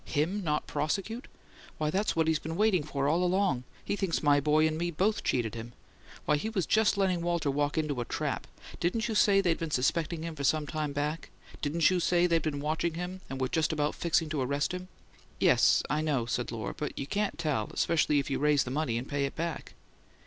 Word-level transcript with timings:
"Him 0.05 0.43
not 0.43 0.65
prosecute? 0.65 1.27
Why, 1.77 1.91
that's 1.91 2.15
what 2.15 2.27
he's 2.27 2.39
been 2.39 2.55
waiting 2.55 2.81
for, 2.81 3.07
all 3.07 3.23
along! 3.23 3.65
He 3.85 3.95
thinks 3.95 4.23
my 4.23 4.39
boy 4.39 4.65
and 4.65 4.75
me 4.75 4.89
both 4.89 5.23
cheated 5.23 5.53
him! 5.53 5.73
Why, 6.25 6.37
he 6.37 6.49
was 6.49 6.65
just 6.65 6.97
letting 6.97 7.21
Walter 7.21 7.51
walk 7.51 7.77
into 7.77 8.01
a 8.01 8.05
trap! 8.05 8.47
Didn't 8.79 9.07
you 9.07 9.13
say 9.13 9.41
they'd 9.41 9.59
been 9.59 9.69
suspecting 9.69 10.23
him 10.23 10.33
for 10.33 10.43
some 10.43 10.65
time 10.65 10.91
back? 10.91 11.29
Didn't 11.61 11.91
you 11.91 11.99
say 11.99 12.25
they'd 12.25 12.41
been 12.41 12.61
watching 12.61 12.95
him 12.95 13.21
and 13.29 13.39
were 13.39 13.47
just 13.47 13.71
about 13.71 13.93
fixing 13.93 14.27
to 14.29 14.41
arrest 14.41 14.73
him?" 14.73 14.87
"Yes, 15.39 15.83
I 15.87 16.01
know," 16.01 16.25
said 16.25 16.51
Lohr; 16.51 16.73
"but 16.73 16.97
you 16.97 17.05
can't 17.05 17.37
tell, 17.37 17.69
especially 17.71 18.17
if 18.17 18.27
you 18.31 18.39
raise 18.39 18.63
the 18.63 18.71
money 18.71 18.97
and 18.97 19.07
pay 19.07 19.25
it 19.25 19.35
back." 19.35 19.75